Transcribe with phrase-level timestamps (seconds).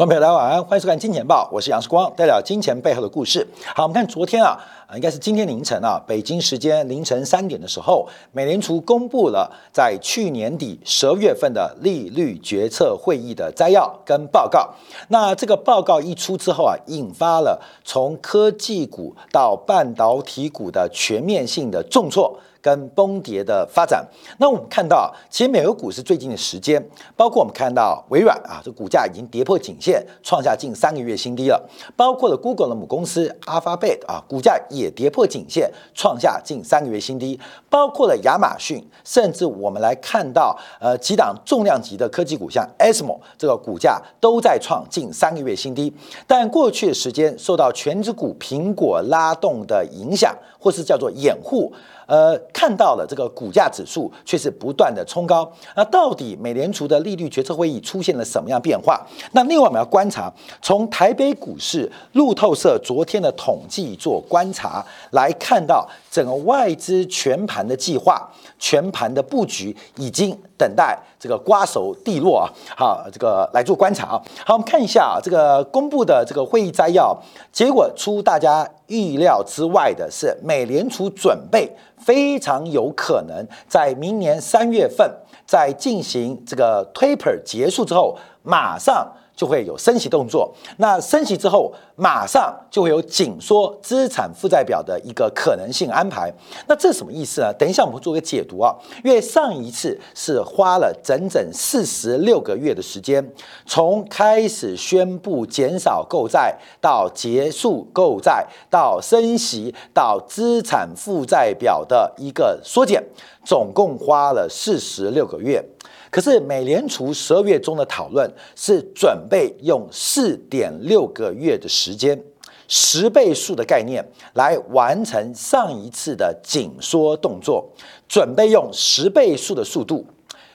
[0.00, 3.46] 观众朋友大家晚安，欢迎收看《金钱报》，我是杨世光，带来金钱背后的故事。
[3.74, 14.70] 好，我们看昨天啊，啊，应该是今天凌晨啊，北京时间凌晨三点的时候，美联储公布了在去年底十二月份的利率决策会议的摘要跟报告。
[15.08, 22.40] 那这个报告一出之后啊，引发了从科技股到半导体股的全面性的重挫。
[22.62, 24.06] 跟崩跌的发展，
[24.38, 26.82] 那我们看到，其实美国股市最近的时间，
[27.16, 31.58] 包括我们看到微软啊，这股价已经跌破颈线，创下近三个月新低了；
[31.96, 45.92] 包括了 Google 的母公司 Alphabet 啊，股价也跌破颈线，创下近三个月新低；包括了亚马逊，甚至我们来看到，呃，几档重量级的科技股，像 a s m o 这个股价都在创近三个月新低。
[46.26, 51.72] 但过去的时间受到全指股苹果拉动的影响，或是叫做掩护。
[52.10, 55.48] 呃，看到了这个股价指数却是不断的冲高。
[55.76, 59.00] 那到底美联储的利率决策会议出现了什么样变化？
[59.30, 72.50] 那另外我们要观察，从台北股市路透社昨天的统计做观察，来看到整个外资全盘的计划、全盘的布局已经等待这个瓜熟蒂落啊。
[72.76, 74.22] 好，这个来做观察啊。
[74.44, 77.16] 好，我们看一下啊，这个公布的这个会议摘要，
[77.52, 81.70] 结果出大家意料之外的是，美联储准备。
[81.98, 85.06] 非常有可能在明年三月份，
[85.46, 89.06] 在进行这个 taper 结束之后，马上。
[89.40, 96.30] 就会有升息动作，那升息之后，马上就会有紧缩资产负债表的一个可能性安排。
[96.68, 97.50] 那这什么意思呢？
[97.54, 98.76] 等一下我们做个解读啊。
[99.02, 103.26] 因为上一次是花了整整四十六个月的时间，
[103.64, 113.02] 从开始宣布减少购债到结束购债，到升息，到资产负债表的一个缩减，
[113.42, 115.64] 总共花了四十六个月。
[116.10, 122.20] 可是美联储十二月中的讨论是准备用四点六个月的时间，
[122.66, 124.04] 十倍数的概念
[124.34, 127.70] 来完成上一次的紧缩动作，
[128.08, 130.04] 准备用十倍数的速度。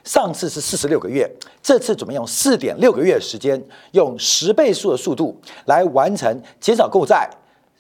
[0.03, 1.27] 上次是四十六个月，
[1.63, 3.59] 这次准备用四点六个月的时间，
[3.93, 7.27] 用十倍数的速度来完成减少购债、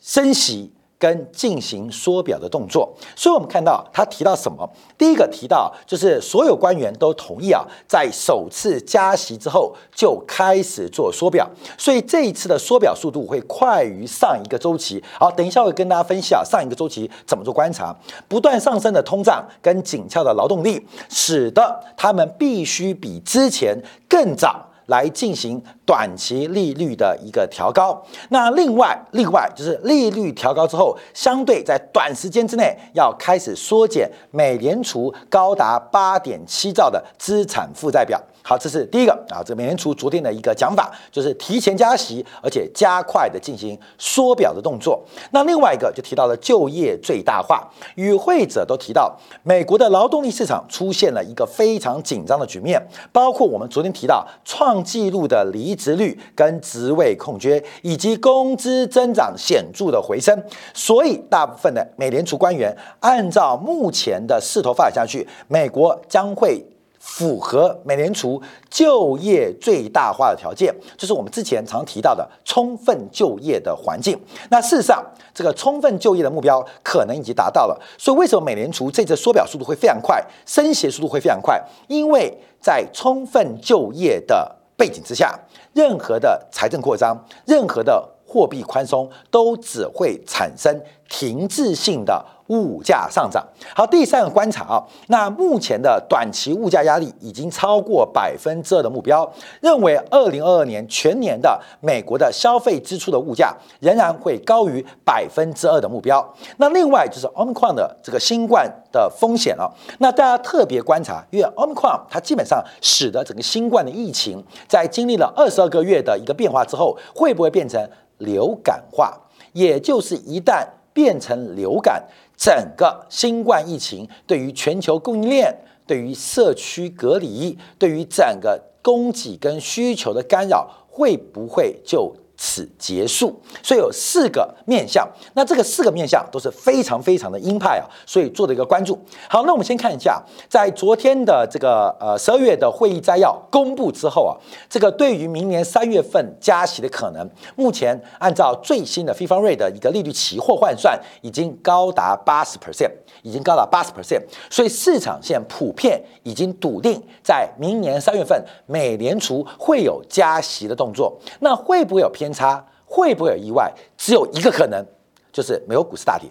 [0.01, 0.71] 升息。
[0.97, 4.67] 跟进行缩表的动作，所以我们看到他提到什么？
[4.97, 11.47] 第一个提到就是所有官员都同意啊，在首次加息之后就开始做缩表，
[11.77, 15.03] 所以这一次的缩表速度会快于上一个周期。
[15.19, 17.95] 好，等一下会跟大家分析啊，上一个周期怎么做观察？
[18.27, 23.77] 不断上升的通胀跟紧俏的劳动力，使得他们必须比之前
[24.09, 24.64] 更早。
[24.87, 38.21] 来进行短期利率的一个调高，那另外另外就是利率调高之后，相对在短时间之内要开始缩减美联储高达八点七兆的资产负债表。
[38.47, 45.03] 好，这是第一个啊，这美联储昨天的一个讲法，就是提前加息，而且加快的进行缩表的动作。
[45.31, 52.79] 那另外一个就提到了就业最大化，与会者都提到，美国的劳动力市场出现了一个非常紧张的局面，
[53.11, 60.39] 包括我们昨天提到创纪录的离职率跟职位空缺，以及工资增长显著的回升。
[60.71, 66.63] 所以，大部分的美联储官员按照目前的势头发展下去，美国将会。
[67.07, 74.19] 符合美联储就业最大化的条件，就是我们之前常提到的充分就业的环境。
[74.49, 77.79] 那事实上，这个充分就业的目标可能已经达到了。
[77.95, 81.63] 所以，为什么美联储这次缩表速度会非常快，升息速度会非常快？
[81.87, 85.39] 因为在充分就业的背景之下，
[85.73, 87.15] 任何的财政扩张，
[87.45, 92.25] 任何的货币宽松，都只会产生停滞性的。
[92.47, 93.43] 物价上涨。
[93.75, 99.29] 好，第三个观察啊，那目前的短期物价压力已经超过百分之二的目标，
[99.61, 106.23] 认为二零二二年全年的美国的消费支出的物价仍然会高于百分之二的目标。
[106.57, 109.73] 那另外就是 Omicron 的这个新冠的风险了。
[109.99, 117.89] 那大家特别观察，因为 Omicron 它基本上使得整个新冠的疫情在经历了二十二个月的一个变化之后，会不会变成
[118.19, 119.11] 流感化？
[119.53, 122.03] 也就是一旦变成流感。
[122.37, 125.55] 整个新冠疫情对于全球供应链、
[125.87, 132.15] 对于社区隔离、对于整个供给跟需求的干扰，会不会就
[132.45, 133.41] 此结束。
[133.63, 138.99] 所以有四个面向，那这个四个面向都是非常非常的鹰派啊，所以做的一个关注。
[139.27, 144.37] 好，那我们先看一下，在昨天的这个呃十二月的会议摘要公布之后啊，
[144.69, 152.91] 这个对于明年三月份加息的可能，目前按照最新的费方瑞的一个利率期货换算，已经高达八十 percent，
[153.23, 154.21] 已经高达八十 percent，
[154.51, 161.17] 所以市场现普遍已经笃定，在明年三月份美联储会有加息的动作。
[161.39, 162.63] 那会不会有偏差？
[162.85, 163.73] 会不会有意外？
[163.97, 164.85] 只有一个可能，
[165.31, 166.29] 就是美国股市大跌。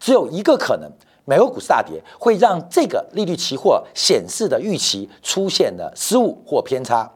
[0.00, 0.90] 只有一个可能，
[1.24, 7.10] 美国股市大跌会让这个利率期货显示的预期出现了失误或偏差。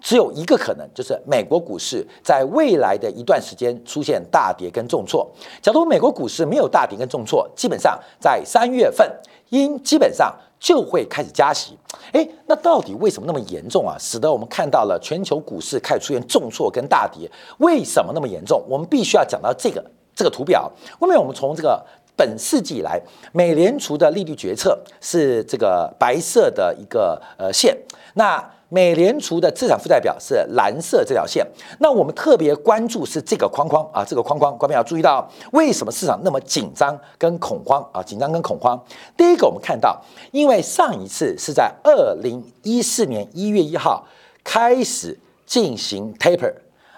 [0.00, 5.30] 只有一个可能，就是美国股市在未来的一段时间出现大跌跟重挫。
[5.60, 9.08] 假如美国股市没有大跌跟重挫，基本上在三月份
[9.52, 11.76] 因基本上就会开始加息。
[12.12, 13.94] 诶，那到底为什么那么严重啊？
[14.00, 18.64] 使得我们看到了全球股市开始出现重挫跟大跌，为什么那么严重？
[18.66, 19.84] 我们必须要讲到这个
[20.14, 20.72] 这个图表。
[20.98, 21.84] 后面我们从这个
[22.16, 22.98] 本世纪以来，
[23.32, 27.76] 美联储的利率决策是这个白色的一个呃线，
[28.14, 28.42] 那。
[28.72, 31.46] 美联储的资产负债表是蓝色这条线，
[31.78, 38.02] 那我们特别关注是这个框框啊，这个框框，观众要注意到为什么市场那么紧张跟恐慌啊？
[38.02, 38.82] 紧张跟恐慌。
[39.14, 44.06] 第一个，我们看到，因为上一次是在二零一四年一月一号
[44.42, 46.54] 开始进行 taper，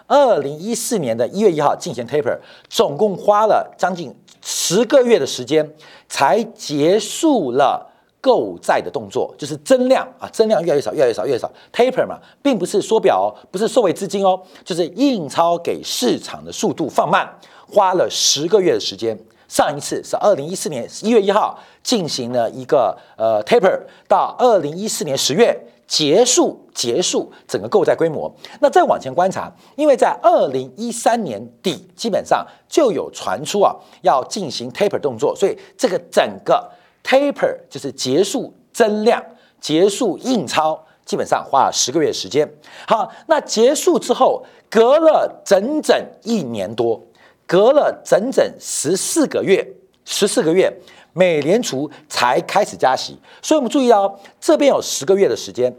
[0.06, 2.38] 二零一四年的一月一号进行 taper，
[2.68, 5.74] 总共花了将近十个月的时间
[6.08, 7.90] 才结束了。
[8.24, 11.52] 购债的动作就是增量啊，增量越来越少，越来越少，越来越少。
[11.70, 17.28] Taper 嘛，并不是缩表，哦不是收回资金哦，就是印钞给市场的速度放慢，
[17.70, 19.14] 花了十个月的时间。
[19.46, 23.78] 上一次是二零一四年一月一号进行了一个呃 Taper，
[24.08, 25.54] 到二零一四年十月
[25.86, 28.34] 结束，结束整个购债规模。
[28.62, 36.66] 那再往前观察，因为在二零一三年底基本上就有传出啊要进行 Taper 动作，所以这个整个。
[37.04, 39.22] Taper 就是结束增量、
[39.60, 42.50] 结束印钞，基本上花了十个月时间。
[42.88, 47.00] 好，那结束之后，隔了整整一年多，
[47.46, 49.64] 隔了整整十四个月，
[50.06, 50.72] 十四个月，
[51.12, 53.18] 美联储才开始加息。
[53.42, 55.76] 所以我们注意到，这边有十个月的时间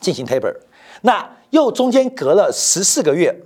[0.00, 0.56] 进行 Taper，
[1.02, 3.38] 那又中间隔了十四个月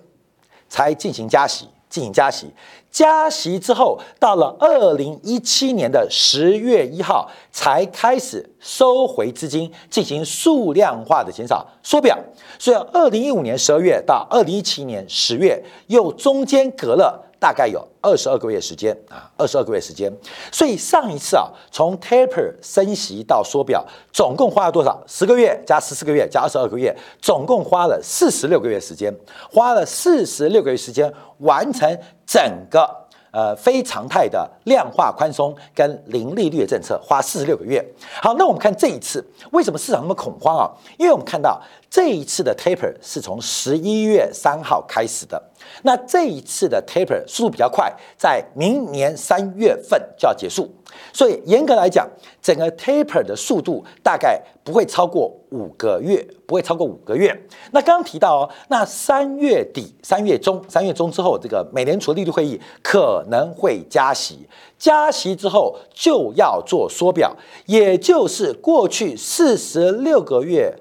[0.69, 2.51] 才进行加息，进行加息。
[2.91, 12.19] 加息之后，到了二零一七年的十月一号，才开始收回资金，进行数量化的减少缩表。
[12.59, 17.30] 所以，二零一五年十二月到二零一七年十月，又中间隔了。
[17.41, 20.13] 大概有二十二个月时间啊，二十二个月时间。
[20.53, 25.03] 所以上一次啊，从 taper 升息到缩表，总共花了多少？
[25.07, 29.13] 十个月加十四个月加二十二个月，总共花了四十六个月时间，
[29.51, 32.41] 花了四十六个月时间完成整
[32.71, 33.01] 个。
[33.33, 37.81] 呃，非常态的量化宽松跟零利率的政策，花四十六个月。
[38.21, 40.67] 好，那我们看这一次为什么市场那么恐慌啊？
[40.99, 45.41] 因为我们看到这一次的 taper 是从十一月三号开始的，
[45.83, 50.71] 那这一次的 taper 速度比较快，在明年三月份就要结束。
[51.13, 52.09] 所以严格来讲，
[52.43, 57.35] 整个 taper 的速度大概不会超过五个月，不会超过五个月。
[57.71, 64.49] 那刚刚提到哦，那三月底、三月中、三月中之后，这个美联储利率会议可能会加息，
[64.79, 67.37] 加息之后就要做缩表，
[67.67, 70.75] 也就是过去四十六个月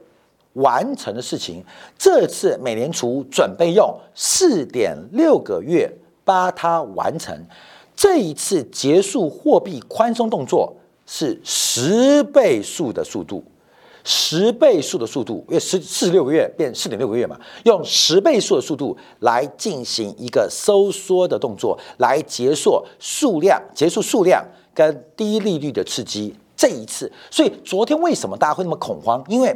[0.54, 1.64] 完成的事情，
[1.98, 5.92] 这次美联储准备用四点六个月
[6.24, 7.38] 把它完成。
[7.96, 10.74] 这一次结束货币宽松动作
[11.06, 13.44] 是十倍速的速度，
[14.04, 26.34] 十倍速的速度，因为十四十六个月变四点六个月嘛，用十倍速的速度来进行一个收缩的动作，来结束数量，结束数量跟低利率的刺激。
[26.56, 29.24] 这一次，所以昨天为什么大家会那么恐慌？
[29.28, 29.54] 因为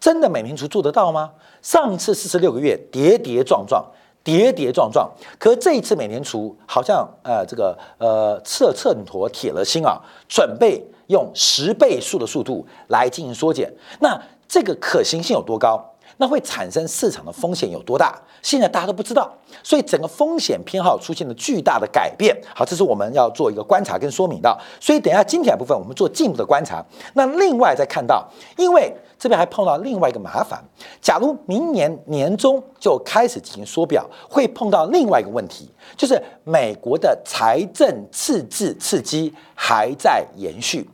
[0.00, 1.32] 真的美联储做得到吗？
[1.62, 3.84] 上次四十六个月跌跌撞撞。
[4.24, 15.80] 跌跌撞撞，可这一次美联储好像呃这个呃侧秤砣铁了心啊，准备用十倍数的速度来进行缩减，那这个可行性有多高？
[16.16, 18.20] 那会产生市场的风险有多大？
[18.42, 22.36] 现在大家都不知道，所以整个风险偏好出现了巨大的改变。
[22.52, 24.58] 好，这是我们要做一个观察跟说明的。
[24.80, 26.84] 所以等一下今天部分我们做进一步的观察。
[27.14, 28.26] 那另外再看到，
[28.56, 30.62] 因为这边还碰到另外一个麻烦，
[31.00, 40.88] 假如明年年中就开始进行缩表，会碰到另外一个问题，就是美国的财政赤字刺激还在延续，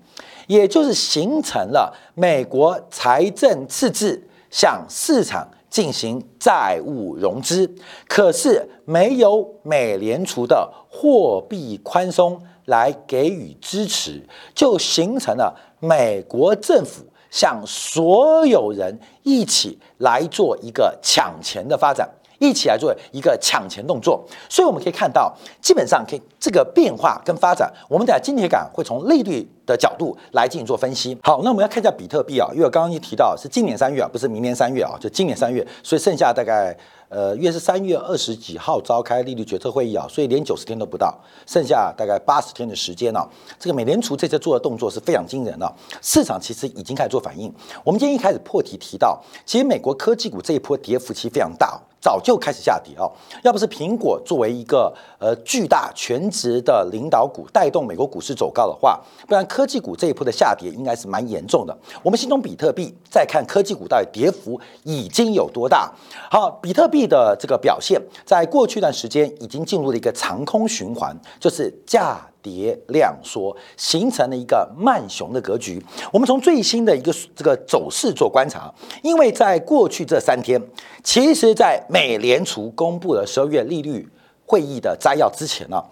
[0.47, 4.29] 也就是形成了美国财政赤字。
[4.53, 7.75] 向市场进行债务融资，
[8.07, 14.23] 可是没有美联储的货币宽松来给予支持，
[14.55, 17.03] 就形成了美国政府
[17.33, 22.09] 向所有人一起来做一个抢钱的发展。
[22.43, 31.17] 一起来做一个抢钱动作，所以我们可以看到，基本上可以这个变化跟发展，我们在今天感会从利率的角度来进行做分析。
[31.23, 36.77] 好，那我们要看一下比特币啊，因为我刚刚一提到是今年三月啊，不是明年三月啊，就今年三月，所以剩下大概
[37.09, 43.25] 呃，约是三月二十几号召开利率决策会议啊，所以连九十天都不到，剩下大概八十天的时间呢。
[43.61, 47.53] 这个美联储这次做的动作是非常惊人的，市场其实已经开始做反应。
[47.85, 51.81] 我们今天一开始破题提到，其实美国科技股这一波跌幅其实非常大。
[52.03, 53.09] 早就开始下跌哦，
[53.45, 61.79] 要不是苹果作为一个呃巨大全职的领导股带动美国股市走高的话，不然科技股这一波的下跌应该是蛮严重的。
[62.03, 65.93] 我们先从比特币再看科技股到底跌幅已经有多大。
[66.29, 72.21] 好，比特币的这个表现，在过去一段时间已经进入了一个长空循环，就是价。
[72.43, 75.83] 跌量缩，形成了一个慢熊的格局。
[76.13, 78.73] 我们从最新的一个这个走势做观察，
[79.03, 80.61] 因为在过去这三天，
[81.05, 84.09] 其实，在美联储公布了十二月利率
[84.45, 85.83] 会议的摘要之前呢，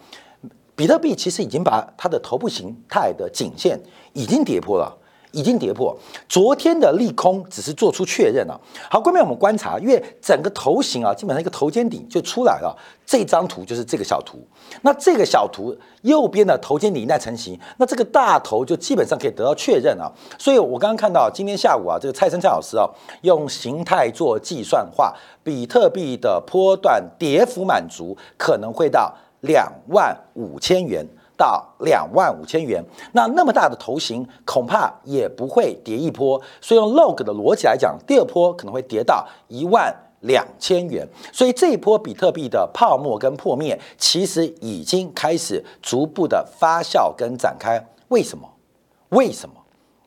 [0.75, 3.79] 比特币其实已经把它的头部形态的颈线
[4.13, 4.97] 已经跌破了。
[5.31, 5.97] 已经跌破，
[6.27, 8.59] 昨天的利空只是做出确认了。
[8.89, 12.77] 好，后面我们观察，因为整个头型啊，基本上一个头肩顶就出来了。
[13.05, 14.37] 这张图就是这个小图，
[14.83, 20.09] 那这个小图右边的头肩顶一旦成型，那这个大头就基本上可以得到确认啊。
[20.37, 22.89] 所以我刚刚看到今天下午啊，这个蔡生蔡老师啊，
[23.23, 31.05] 用形态做计算化，比特币的波段跌幅满足可能会到两万五千元。
[31.41, 32.83] 到两万五千元，
[33.13, 47.83] 那那么大的头型恐怕也不会跌一波，所以用 log 的逻辑来讲，第二波可能会跌到一万两千元，所以这一波比特币的泡沫跟破灭，其实已经开始逐步的发酵跟展开。
[48.09, 48.47] 为什么？
[49.09, 49.55] 为什么？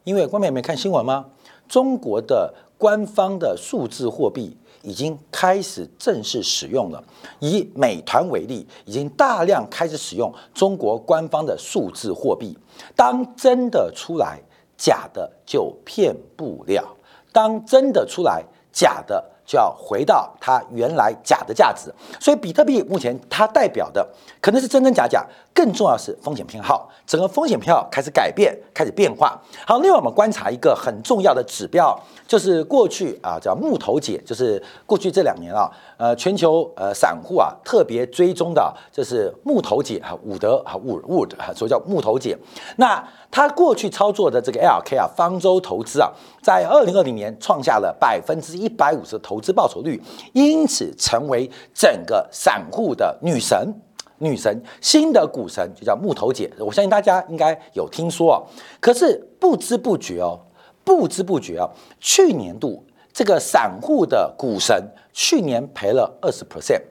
[0.04, 1.24] 因为观众没看新闻吗？
[1.66, 4.54] 中国的官方的数字货币。
[4.82, 7.02] 已经开始正式使用了。
[7.40, 12.54] 以美团为例，已经大量开始使用中国官方的数字货币。
[12.94, 14.38] 当真的出来，
[14.76, 16.84] 假的就骗不了；
[17.32, 19.24] 当真的出来，假的。
[19.46, 24.06] 就要回到它原来假的价值，所以比特币目前它代表的
[24.40, 29.38] 可能是真真假假，更重要是风险偏好，整个风险偏好开始改变，开始变化。
[29.66, 42.36] 好，另外我们观察一个很重要的指标，就是过去啊叫木头姐，就是过去这两年啊，呃全球呃散户啊特别追踪的，就是木头姐啊伍德啊伍 Wood 啊，所以叫木头姐。
[42.76, 46.10] 那他过去操作的这个 LK 啊，方舟投资啊，
[46.42, 53.74] 在二零二零年创下了百分之一百五十的投资报酬率，因此成为整个散户的女神。
[54.18, 58.38] 女神，新的股神就叫木头姐，我相信大家应该有听说啊。
[58.80, 60.38] 可是不知不觉哦，
[60.84, 62.84] 不知不觉啊，去年度
[63.14, 66.82] 这个散户的股神去年赔了二十 percent，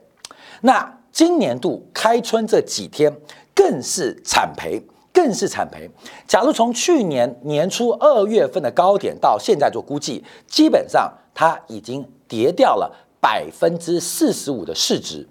[0.62, 3.16] 那今年度开春这几天
[3.54, 4.82] 更是惨赔。
[5.16, 5.88] 更是惨赔。
[6.28, 15.30] 假如从去年年初二月份的高点到现在做估计，基本上它已经跌掉了百分之四十五的市值。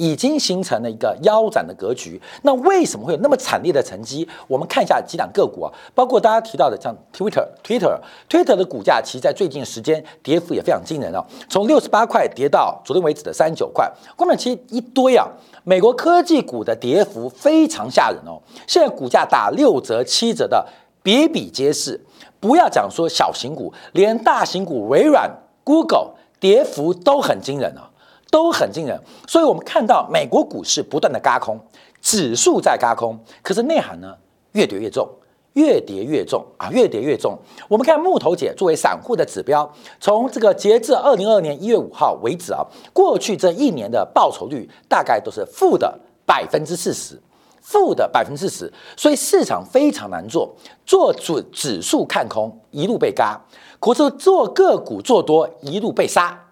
[0.00, 2.18] 已经形成了一个腰斩的格局。
[2.40, 4.26] 那为什么会有那么惨烈的成绩？
[4.48, 13.92] 我们看一下几档个股啊，包括大家提到的像 Twitter，Twitter，Twitter 的股价其实在最近时间跌幅也非常惊人哦，从六十八块跌到昨天为止的三十九块。
[14.16, 15.28] 根本其实一堆啊，
[15.64, 18.40] 美国科技股的跌幅非常吓人哦。
[18.66, 20.66] 现在股价打六折、七折的
[21.02, 22.00] 比比皆是，
[22.40, 25.30] 不要讲说小型股，连大型股微软、
[25.62, 27.89] Google 跌幅都很惊人啊。
[28.30, 31.58] 都很惊人，所以我们看到美国股市不断的嘎空，
[32.00, 34.14] 指数在嘎空，可是内涵呢
[34.52, 35.08] 越跌越重，
[35.54, 37.36] 越跌越重啊，越跌越重。
[37.68, 39.68] 我们看木头姐作为散户的指标，
[39.98, 47.20] 从这个截至二零二二年一月五号为止啊，过去这一年的报酬率大概都是负的百分之四十，
[47.60, 50.54] 负的百分之四十，所以市场非常难做，
[50.86, 53.40] 做准指数看空一路被嘎，
[53.80, 56.46] 可是做个股做多一路被杀。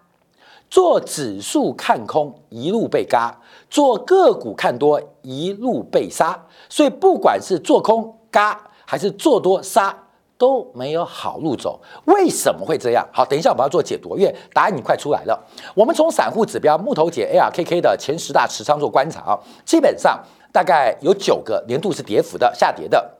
[0.69, 3.35] 做指数看空一路被嘎，
[3.69, 9.95] 做个股看多一路被杀，所以不管是做空嘎还是做多杀
[10.37, 11.81] 都没有好路走。
[12.05, 13.07] 为什么会这样？
[13.11, 15.47] 好，等一下我们要做解读，因为答案已经快出来了。
[15.73, 20.17] 我们从散户指标木头姐 ARKK 的前十大持仓做观察啊，基本上
[20.51, 23.18] 大概有九个年度是跌幅的下跌的。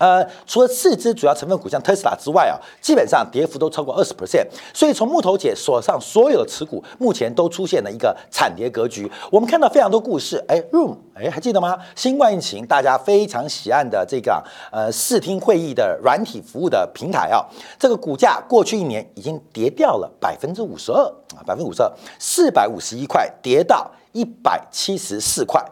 [0.00, 4.46] 呃，除了四只主要成分股像特斯拉之外啊，基本上跌幅都超过二十 percent。
[4.72, 9.10] 所以从木头姐手上所有的持股，目前都出现了一个惨跌格局。
[9.30, 11.78] 我们看到非常多故事，哎，Room，哎，还记得吗？
[11.94, 14.42] 新冠疫情大家非常喜爱的这个
[14.72, 17.44] 呃视听会议的软体服务的平台啊，
[17.78, 21.04] 这个股价过去一年已经跌掉了百分之五十二
[21.36, 25.62] 啊，百分之五十二，四百五十一块跌到一百七十四块。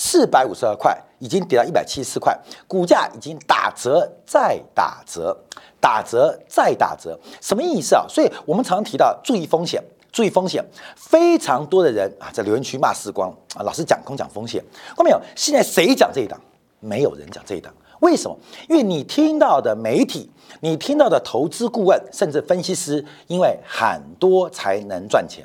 [0.00, 5.36] 四百五十二块已经跌到一百七十四块，股价已经打折再打折，
[5.80, 8.04] 打折再打折，什么意思啊？
[8.08, 9.82] 所以我们常常提到注意风险，
[10.12, 10.64] 注意风险，
[10.96, 15.20] 非常多的人啊在留言区骂时光啊，老是讲空讲风险，看到没有？
[15.34, 16.40] 现在谁讲这一档？
[16.80, 18.38] 没有人讲这一档，为什么？
[18.68, 25.44] 因为你听到的媒体，你听到的投资顾问，甚至分析师，因为很多才能赚钱。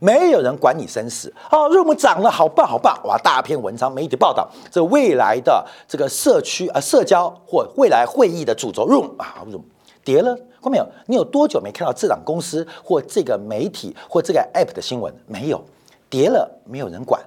[0.00, 3.16] 没有人管你生死哦，room 涨了，好棒好棒哇！
[3.18, 9.62] 大篇文章媒体报道，这未来的这个社区啊，社交或未来会议的主轴 room 啊，room
[10.04, 10.86] 跌了，看没有？
[11.06, 15.14] 你有多久没看到这档公司或这个媒体或这个 app 的新闻？
[15.26, 15.64] 没有，
[16.10, 17.22] 跌了，没有人管，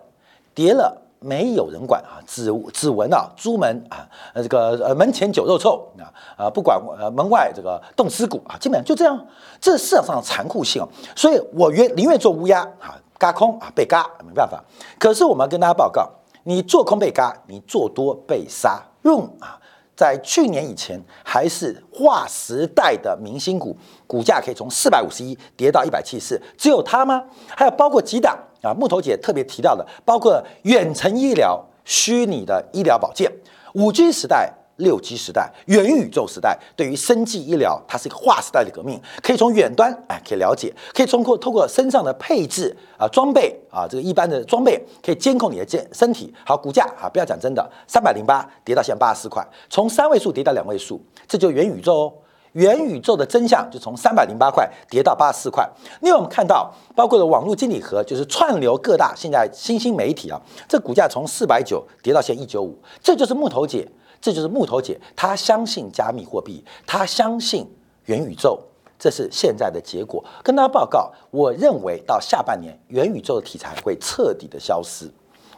[0.53, 1.01] 跌了。
[1.19, 6.05] 没有人管啊，只只闻啊，朱门啊，呃，这个呃门前酒肉臭啊，
[6.37, 9.25] 啊，不管呃门外这个冻尸骨啊，基本上就这样，
[9.59, 14.63] 这是市场上的残酷性所以我愿宁愿做乌鸦啊，嘎空啊，被嘎没办法。
[14.99, 16.07] 可是我们要跟大家报告，
[16.43, 18.81] 你做空被嘎，你做多被杀。
[19.03, 19.57] 用啊，
[19.95, 27.23] 在去年以前还是划时代的明星股，股价可以从四百五十一跌到一百七十四，只有它吗？
[27.47, 28.37] 还有包括几档。
[28.61, 33.31] 啊，木头姐特别提到的，包括远程医疗、虚拟的医疗保健、
[33.73, 39.01] 五 G 时代、六 G 时代、元宇宙时代，对于生计医疗，它是一个划时代的革命。
[39.23, 46.33] 可以从远端哎，可以了解，可以通过透过身上的配置啊、装备啊，这个一般的装备可以监控你的健身体。
[46.45, 52.13] 好，股价啊，不要讲真的，三百零八跌到现在八十四块，从三位数跌到两位数，这就元宇宙哦。
[52.53, 55.69] 元宇宙的真相就从三百零八块跌到八十四块。
[56.01, 63.87] 另外，我们看到包括了网络经理盒，就是串流各大现在新兴媒体啊，这股价从四百九跌到现一九五，这就是木头姐，
[64.19, 67.69] 这就是木头姐，她相信加密货币，她相信
[68.05, 68.59] 元宇宙，
[68.97, 70.23] 这是现在的结果。
[70.41, 75.11] 跟大家报告，我认为到下半年元宇宙的题材会彻底的消失，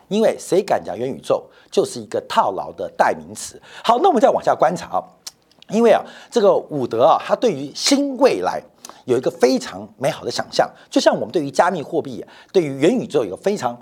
[0.09, 3.61] 因为谁敢讲元宇宙，就是一个套牢的代名词。
[3.83, 5.01] 好，那我们再往下观察。
[5.69, 8.61] 因为啊，这个伍德啊，他对于新未来
[9.05, 13.79] 有一个非常美好的想象，就像我们对于加密货币、对于元宇宙有一个非常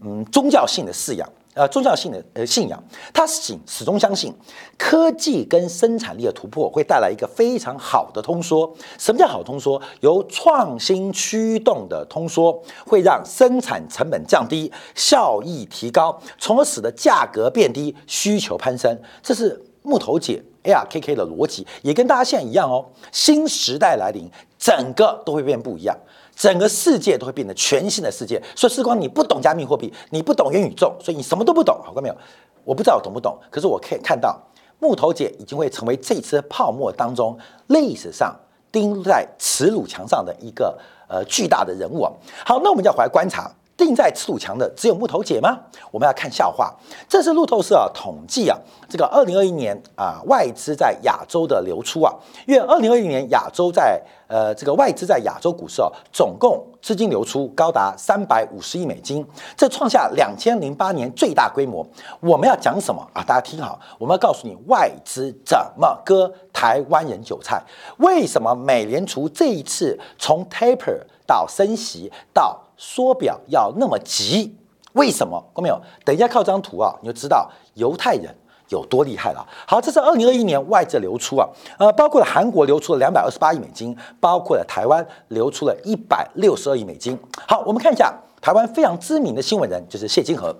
[0.00, 2.82] 嗯宗教性的饲养，呃宗教性的呃信仰。
[3.12, 4.32] 他始始终相信
[4.76, 8.72] 科技跟生产力的突破会带来一个非常好的通缩。
[8.98, 9.80] 什么叫好通缩？
[10.00, 18.96] 由创新驱动的通缩，会让生产成本降低，效益提高，从而使得价格变低，需求攀升。
[19.22, 20.42] 这是木头姐。
[20.66, 25.96] ARKK 的逻辑也跟大家现在一样哦，新时代来临，整个都会变不一样，
[26.34, 28.42] 整个世界都会变得全新的世界。
[28.56, 32.16] 所以时光，你不懂加密货币，你不懂元宇宙，所以你什么都不懂，好过没有？
[32.64, 34.36] 我不知道我懂不懂，可是我可以看到
[34.80, 38.34] 木头姐已经会成为这次泡沫当中历史上
[38.72, 40.76] 钉在耻辱墙上的一个
[41.08, 42.02] 呃巨大的人物。
[42.44, 43.48] 好，那我们就要回来观察。
[43.76, 45.58] 定在耻辱墙的只有木头姐吗？
[45.90, 46.74] 我们要看笑话。
[47.08, 48.58] 这是路透社啊统计啊，
[48.88, 52.12] 这个二零二一年啊外资在亚洲的流出啊，
[52.46, 61.86] 因为二零二一年亚洲在呃这个外资在亚洲股市啊总共资金流出高达三百五十亿美金，这创下两千零八年最大规模。
[62.20, 63.22] 我们要讲什么啊？
[63.22, 67.62] 大家听好，我们要告诉你外资怎么割台湾人韭菜。
[67.98, 74.56] 为什么美联储这一次从 taper 到升息到缩表要那么急，
[74.92, 75.42] 为什么？
[75.54, 75.80] 看没有？
[76.04, 78.34] 等一下靠张图啊，你就知道犹太人
[78.68, 79.46] 有多厉害了。
[79.66, 87.18] 好，这是二零二一年外资流出啊，呃，包括了韩国流出了两百二十八亿美金，包括了台湾流出了一百六十二亿美金。
[87.46, 90.54] 好，我们看一下台湾非常知名的新闻人，就是谢金河。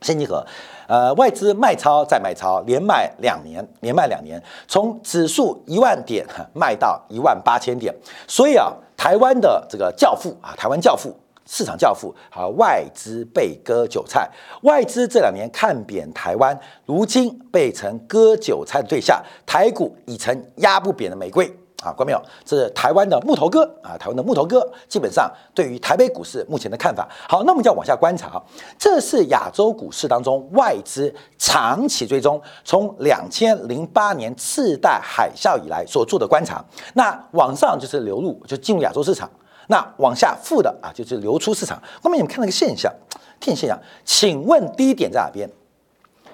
[0.00, 0.46] 谢金河，
[0.86, 7.92] 呃，外资卖超再卖超，连卖两年，连卖两年，从指数一万点卖到一万八千点。
[8.28, 11.12] 所以啊，台湾的这个教父啊，台湾教父。
[11.50, 14.30] 市场教父，好，外资被割韭菜，
[14.64, 21.50] 外资这两年看扁台湾，如今被成割韭菜的对象，台股已成压不扁的玫瑰
[21.82, 22.20] 啊，关没有？
[22.44, 27.08] 这是台湾的木头哥啊，台湾的木头哥，基本上对于台北股市目前的看法。
[27.26, 28.42] 好，那我们就要往下观察，
[28.78, 36.62] 这是亚洲股市当中外资长期追踪，从两千零八年次贷海啸以来所做的观察。
[36.92, 39.30] 那往上就是流入，就进入亚洲市场。
[39.68, 41.80] 那往下负的啊，就是流出市场。
[42.02, 42.92] 后面你们看那个现象，
[43.38, 45.48] 听现象，请问低点在哪边？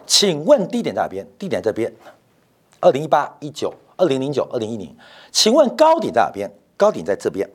[0.07, 1.27] 请问低点在哪边？
[1.38, 1.92] 低点在这边，
[2.81, 4.97] 二零一八、一九、二零零九、二零一零。
[5.31, 6.51] 请问高点在哪边？
[6.77, 7.49] 高点在这边。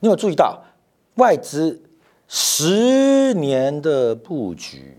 [0.00, 0.62] 你有注意到
[1.16, 1.82] 外资
[2.28, 4.98] 十年的布局？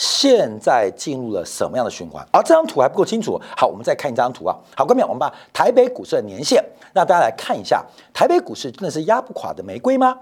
[0.00, 2.26] 现在进入了什么样的循环？
[2.32, 3.38] 而这张图还不够清楚。
[3.54, 4.56] 好，我们再看一张图啊。
[4.74, 7.84] 好，各位，我们把台北股市的年线让大家来看一下。
[8.14, 10.16] 台北股市真的是压不垮的玫瑰吗？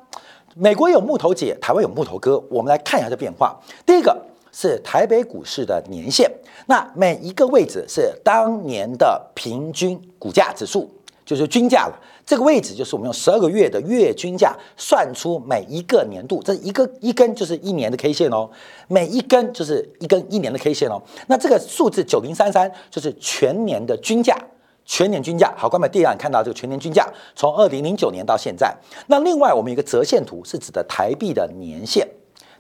[0.57, 2.43] 美国有木头姐，台湾有木头哥。
[2.51, 3.57] 我们来看一下这变化。
[3.87, 6.29] 第一个是台北股市的年线，
[6.67, 10.93] 那每一个位置是当年的平均股价指数。
[11.25, 11.95] 就是均价了，
[12.29, 18.51] 这个位置就是我们用十二个月的月均价算出每一个年度，这一个一根就是一年的 K 线哦，
[18.87, 21.01] 每一根就是一根一年的 K 线哦。
[21.29, 24.37] 那这个数字九零三三就是全年的均价，
[24.85, 25.55] 全年均价。
[25.57, 28.77] 好，关门第二，你看到这个全年均价从二零零九年到现在。
[29.07, 32.07] 那另外我们有一个折线图，是指的台币的年限，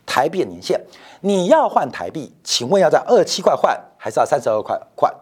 [0.06, 0.80] 台币的年限，
[1.20, 5.14] 你要换台币，请问要在二十七块换，还是要三十二块换？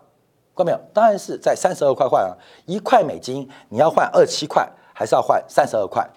[0.56, 0.80] 看没有？
[0.94, 2.32] 当然是在三十二块换啊，
[2.64, 6.08] 一块美金你要换二七块，还是要换三十二块？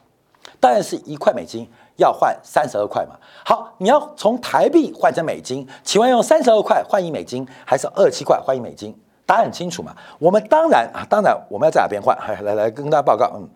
[0.61, 3.15] 当然是一块美金要换三十二块嘛。
[3.43, 8.97] 好，你要从台币换成美金，请问用三十二块换一美金，还是二七块换一美金？
[9.25, 9.93] 答案很清楚嘛。
[10.17, 12.17] 我们当然啊，当然我们要在哪边换？
[12.17, 13.49] 来来来，跟大家报告，嗯，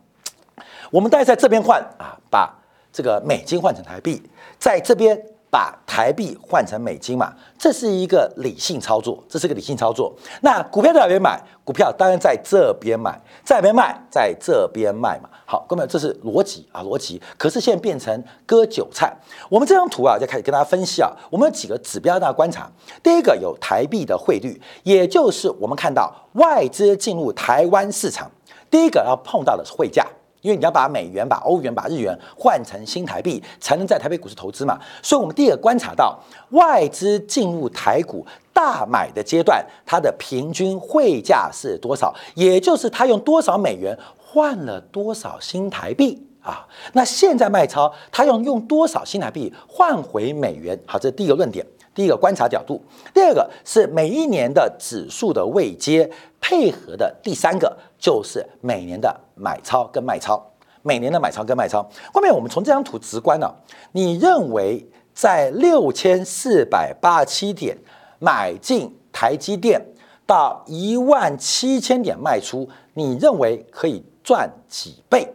[0.91, 2.54] 我们大概在这边换啊，把
[2.91, 4.22] 这个美金换成台币，
[4.60, 5.33] 在这边。
[5.54, 10.12] 把台币换成美金嘛，这是一个理性操作，这是个理性操作。
[10.42, 11.39] 那股票在哪边买？
[11.63, 13.96] 股票当然在这边买，在哪边卖？
[14.10, 15.30] 在这边卖嘛。
[15.46, 17.22] 好，各位，这是逻辑啊，逻辑。
[17.38, 19.16] 可是现在变成割韭菜。
[19.48, 21.12] 我们这张图啊，就开始跟大家分析啊。
[21.30, 22.68] 我们有几个指标大家观察。
[23.04, 28.32] 第一个有台币的汇率，也就是我们看到外资进入台湾市场，
[28.72, 30.04] 第一个要碰到的是汇价。
[30.43, 34.77] 因为你要把美元、把欧元、把日元换成新台币，才能在台北股市投资嘛。
[35.01, 42.13] 所以，我们第一个观察到外资进入台股大买的阶段，它的平均汇价是多少？
[42.36, 46.67] 也就是它用多少美元换了多少新台币啊？
[46.91, 50.77] 那现在卖超，它要用多少新台币换回美元？
[50.86, 51.65] 好，这是第一个论点。
[51.93, 52.82] 第一个观察角度，
[53.13, 56.10] 第二个是每一年的指数的位阶
[56.41, 60.43] 配合的，第三个就是每年的买超跟卖超，
[60.82, 61.88] 每年的买超跟卖超。
[62.13, 63.53] 后面我们从这张图直观呢，
[63.91, 67.77] 你认为在六千四百八十七点
[68.19, 69.79] 买进台积电
[70.25, 75.27] 到一万七千点卖出，你认为可以赚几倍？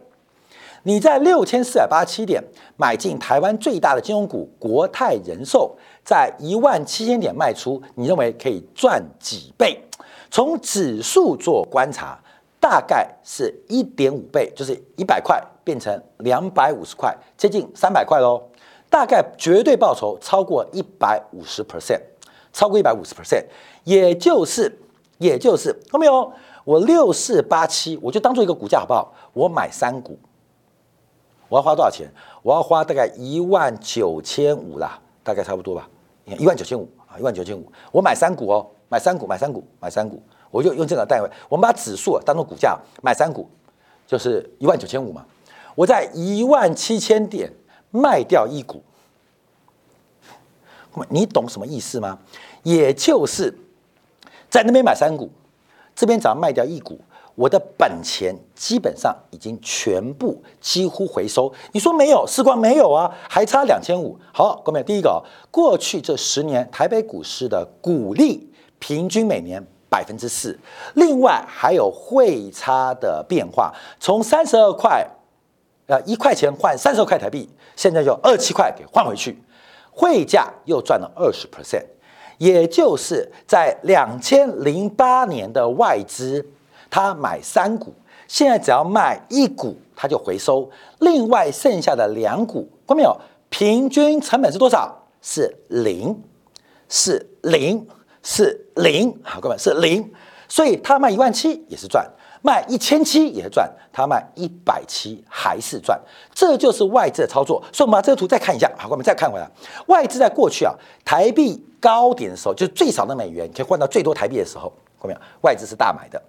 [0.83, 2.43] 你在六千四百八十七点
[2.77, 5.75] 买进台湾最大的金融股国泰人寿。
[6.01, 9.79] 在一万七千点卖出，你认为可以赚几倍？
[10.31, 12.17] 从指数做观察，
[12.59, 18.41] 大概是一点五倍，就是一百块变成两百五十块，接近三百块喽。
[18.89, 22.01] 大概绝对报酬超过一百五十 percent，
[22.51, 23.45] 超过一百五十 percent，
[23.83, 24.79] 也就是
[25.19, 26.31] 也就是后面哦，
[26.63, 29.13] 我六四八七，我就当做一个股价好不好？
[29.33, 30.17] 我买三股，
[31.49, 32.07] 我要花多少钱？
[32.43, 35.89] 我要花大概一万九千五啦，大概差不多吧。
[36.25, 43.49] 一万九千五啊，一万九千五，我买三股哦，买三股，买三股，买三股，我就用这个单位，我们把指数当做股价买三股，
[44.05, 45.25] 就是一万九千五嘛。
[45.73, 47.51] 我在一万七千点
[47.89, 48.83] 卖掉一股，
[51.09, 52.19] 你懂什么意思吗？
[52.61, 53.51] 也就是
[54.49, 55.31] 在那边买三股，
[55.95, 56.99] 这边只要卖掉一股。
[57.39, 61.49] 我的本钱基本上已经全部几乎回收。
[61.71, 62.27] 你说没有？
[62.27, 64.19] 时光没有啊，还差两千五。
[64.33, 70.59] 好，各位，第一个，过去这十年台北股市的股利平均每年百分之四，
[70.95, 75.07] 另外还有汇差的变化，从三十二块，
[75.87, 79.41] 呃，一块钱换三十二块台币，现在就二七块给换回去，
[79.89, 81.85] 汇价又赚了二十 percent，
[82.37, 86.45] 也就是在两千零八年的外资。
[86.89, 87.93] 他买三股，
[88.27, 90.69] 现在只要卖一股，他就回收。
[90.99, 93.15] 另外剩下的两股，看到没有？
[93.49, 94.95] 平均成本是多少？
[95.21, 96.15] 是零，
[96.87, 97.87] 是零，
[98.23, 99.19] 是零。
[99.23, 100.11] 好，各位是零。
[100.47, 102.07] 所以他卖一万七也是赚，
[102.41, 105.99] 卖一千七也是赚，他卖一百七还是赚。
[106.33, 107.63] 这就是外资的操作。
[107.71, 108.71] 所以，我们把这个图再看一下。
[108.77, 109.49] 好，我们再看回来，
[109.87, 110.73] 外资在过去啊，
[111.03, 115.19] 台币高点的时候，就是最少的美元可以换到最多台币的时候，看到没有？
[115.41, 116.21] 外资是大买的。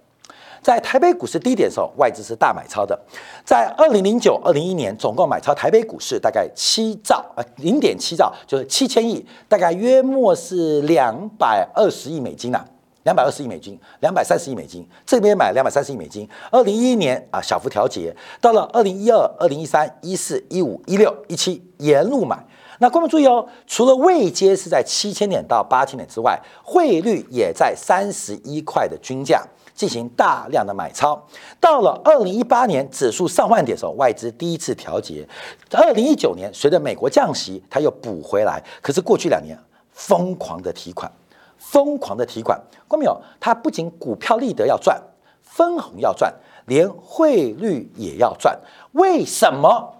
[0.61, 2.99] 在台北股市低点的时候，外资是大买超的。
[3.43, 12.63] 在二零零九、二零一年，总共买超台北股市大概七兆啊，零点七兆，就是七千亿，大概约莫是两百二十亿美金呐，
[13.03, 14.87] 两百二十亿美金，两百三十亿美金。
[15.03, 16.29] 这边买两百三十亿美金。
[16.51, 22.37] 二零一一年啊，小幅调节，到了二零一二、二零一三、一四、一五、一六、一七，沿路买。
[22.77, 29.43] 那观众注意哦，除了位阶是在七千点到八千点之外，汇率也在三十一块的均价
[29.73, 31.21] 进行大量的买超。
[31.59, 35.27] 到了二零一八年指数上万点的时候，外资第一次调节。
[35.71, 38.63] 二零一九年随着美国降息，它又补回来。
[38.81, 39.57] 可是过去两年
[39.91, 41.11] 疯狂的提款，
[41.57, 43.21] 疯狂的提款，观众有？
[43.39, 45.01] 它不仅股票利得要赚，
[45.41, 46.33] 分红要赚，
[46.65, 48.59] 连汇率也要赚。
[48.93, 49.95] 为什么？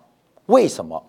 [0.48, 1.04] 为什么？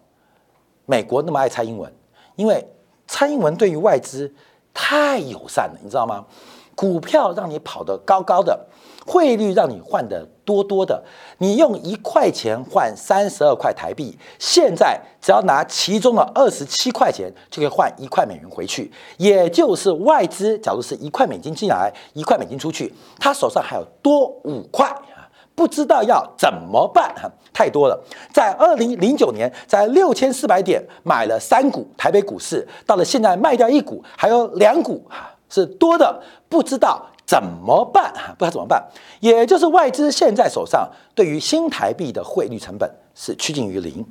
[0.85, 1.93] 美国那么爱蔡英文，
[2.37, 2.67] 因为
[3.07, 4.33] 蔡英文对于外资
[4.75, 6.25] 太友善了，你知道吗？
[6.75, 8.67] 股票让你跑得高高的，
[9.07, 11.03] 汇率让你换得多多的，
[11.39, 24.93] 你用一块钱换三十二块台币，现在只要拿其中的二十七块钱就可以换一块美元回去，也就是外资，假如是一块美金进来，一块美金出去，他手上还有多五块。
[25.55, 28.03] 不知道要怎么办哈，太多了。
[28.33, 38.83] 在二零零九年，在六千四百点买了三股台北股市，到了现在卖掉一股，还有两股哈是多的，不知道怎么办哈，不知道怎么办。
[39.21, 44.05] 也就是外资现在手上对于新台币的汇率成本是趋近于零，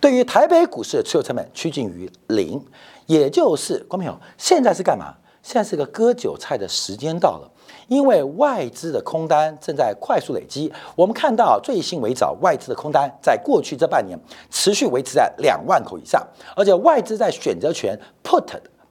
[0.00, 2.64] 对于台北股市的持有成本趋近于零，
[3.04, 5.14] 也就是观众朋友现在是干嘛？
[5.42, 7.52] 现在是个割韭菜的时间到了。
[7.88, 14.18] 因为外资的空单正在快速累积，我们看到最新为早外资的空单在过去这半年
[14.50, 16.20] 持续维持在两万口以上，
[16.56, 18.44] 而且外资在选择权 put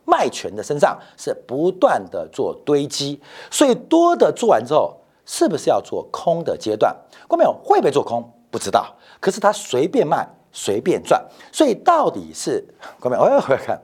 [0.06, 3.20] 卖权的身上是不断的做堆积，
[3.52, 6.96] 所以多的做完之后，是不是要做空的阶段？
[7.28, 8.32] 观众会不会做空？
[8.50, 12.64] 不知道，可是他随便卖随便赚，所以到底是
[13.00, 13.82] 观众我要回来看，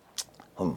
[0.58, 0.74] 嗯，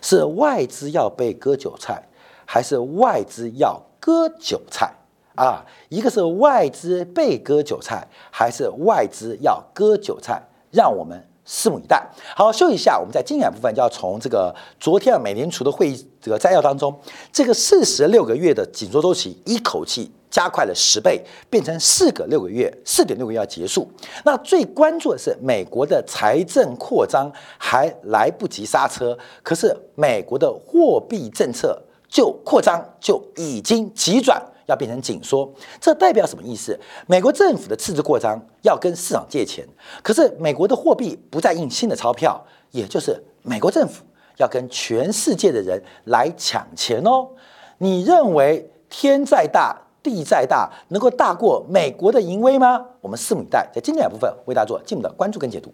[0.00, 2.02] 是外资要被割韭菜。
[2.44, 4.92] 还是外资要割韭菜
[5.36, 5.64] 啊？
[5.88, 10.42] 一个是外资被割韭菜，还是外资要割韭菜？
[10.70, 12.04] 让我们拭目以待。
[12.36, 16.94] 好，休息一下，我们在精演部分就要从这个昨天啊美联储的会议这个摘要当中，
[17.32, 23.90] 这个四十六个月的紧缩周期一口气加快了十倍，变成四个六个月，四点六个月要结束。
[24.24, 31.80] 那最关注的是美国的财政扩张还来不及刹车，可是美国的货币政策。
[32.12, 36.78] 就扩张就已经急转要变成紧缩，这代表什么意思？
[37.06, 39.66] 美国政府的赤字扩张要跟市场借钱，
[40.02, 44.04] 可是美国的货币不再印新的钞票，也就是美国政府
[44.38, 47.28] 要跟全世界的人来抢钱哦。
[47.78, 52.86] 你认为天再大地再大，能够大过美国的淫威吗？
[53.00, 55.72] 我们拭目以待，在今天部分为大家做进一步的关注跟解读。